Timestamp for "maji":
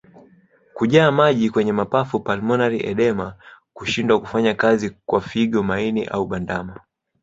1.11-1.49